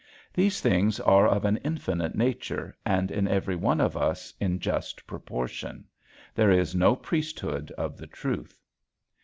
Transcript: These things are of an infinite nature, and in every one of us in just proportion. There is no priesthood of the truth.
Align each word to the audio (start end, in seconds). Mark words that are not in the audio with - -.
These 0.33 0.61
things 0.61 0.99
are 0.99 1.27
of 1.27 1.45
an 1.45 1.57
infinite 1.57 2.15
nature, 2.15 2.75
and 2.87 3.11
in 3.11 3.27
every 3.27 3.55
one 3.55 3.79
of 3.79 3.95
us 3.95 4.33
in 4.39 4.57
just 4.57 5.05
proportion. 5.05 5.85
There 6.33 6.49
is 6.49 6.73
no 6.73 6.95
priesthood 6.95 7.69
of 7.73 7.97
the 7.97 8.07
truth. 8.07 8.59